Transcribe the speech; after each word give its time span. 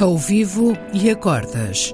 Ao 0.00 0.16
vivo 0.16 0.72
e 0.94 1.10
acordas. 1.10 1.92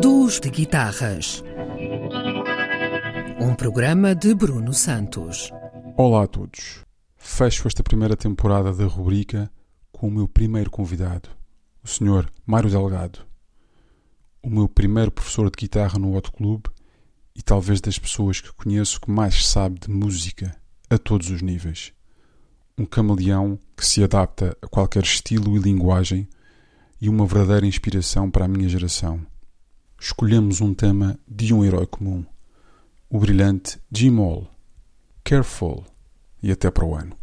Duos 0.00 0.38
de 0.38 0.48
guitarras. 0.48 1.42
Um 3.40 3.52
programa 3.56 4.14
de 4.14 4.32
Bruno 4.32 4.72
Santos. 4.72 5.50
Olá 5.96 6.22
a 6.22 6.26
todos. 6.28 6.84
Fecho 7.16 7.66
esta 7.66 7.82
primeira 7.82 8.16
temporada 8.16 8.72
da 8.72 8.84
rubrica 8.84 9.50
com 9.90 10.06
o 10.06 10.10
meu 10.12 10.28
primeiro 10.28 10.70
convidado, 10.70 11.28
o 11.82 11.88
Sr. 11.88 12.30
Mário 12.46 12.70
Delgado. 12.70 13.26
O 14.40 14.48
meu 14.48 14.68
primeiro 14.68 15.10
professor 15.10 15.50
de 15.50 15.56
guitarra 15.58 15.98
no 15.98 16.16
Hot 16.16 16.30
Club 16.30 16.66
e 17.34 17.42
talvez 17.42 17.80
das 17.80 17.98
pessoas 17.98 18.40
que 18.40 18.52
conheço 18.52 19.00
que 19.00 19.10
mais 19.10 19.44
sabe 19.48 19.80
de 19.80 19.90
música 19.90 20.56
a 20.88 20.96
todos 20.96 21.28
os 21.28 21.42
níveis. 21.42 21.92
Um 22.76 22.84
camaleão 22.84 23.58
que 23.76 23.86
se 23.86 24.02
adapta 24.02 24.56
a 24.62 24.66
qualquer 24.66 25.02
estilo 25.02 25.56
e 25.56 25.60
linguagem 25.60 26.28
e 27.00 27.08
uma 27.08 27.26
verdadeira 27.26 27.66
inspiração 27.66 28.30
para 28.30 28.44
a 28.44 28.48
minha 28.48 28.68
geração. 28.68 29.20
Escolhemos 30.00 30.60
um 30.60 30.74
tema 30.74 31.18
de 31.28 31.52
um 31.52 31.64
herói 31.64 31.86
comum, 31.86 32.24
o 33.08 33.18
brilhante 33.18 33.78
Jim 33.90 34.16
Hall. 34.16 34.48
Careful 35.24 35.84
e 36.42 36.50
até 36.50 36.70
para 36.70 36.84
o 36.84 36.94
ano. 36.94 37.16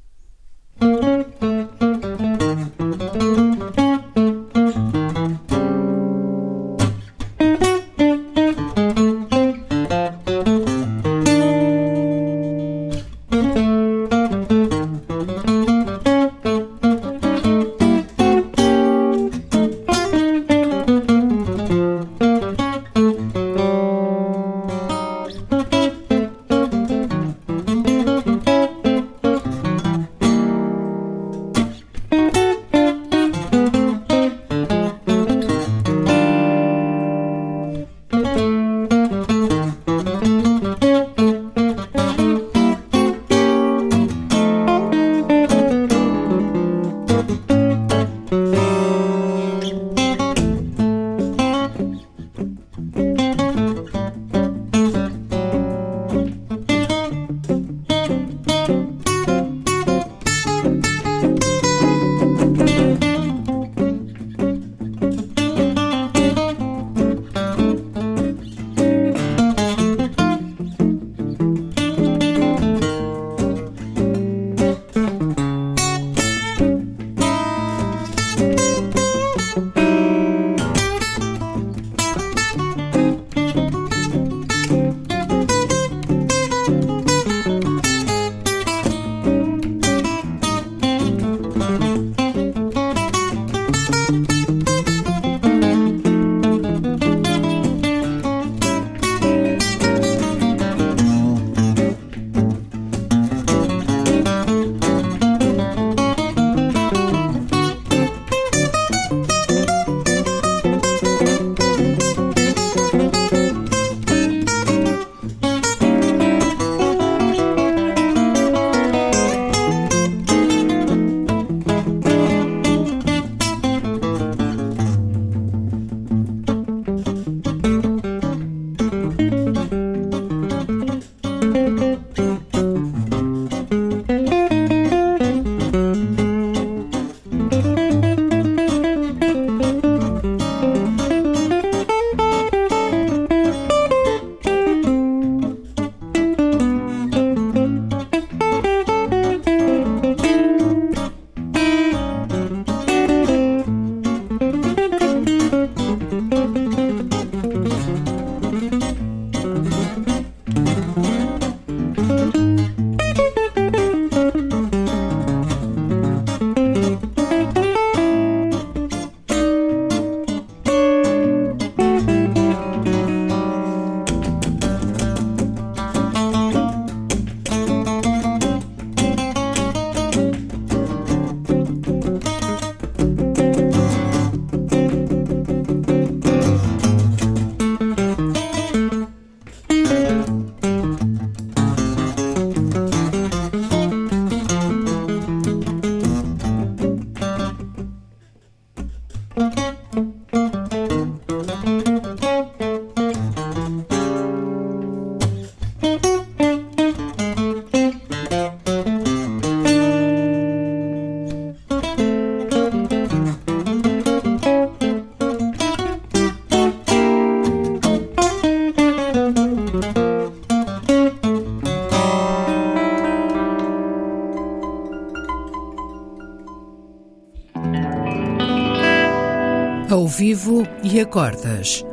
Ao 229.92 230.08
vivo 230.08 230.68
e 230.84 231.00
acordas. 231.00 231.84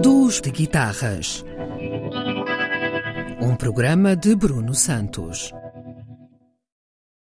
Duos 0.00 0.40
de 0.40 0.52
guitarras. 0.52 1.44
Um 3.40 3.56
programa 3.56 4.14
de 4.14 4.36
Bruno 4.36 4.74
Santos. 4.76 5.52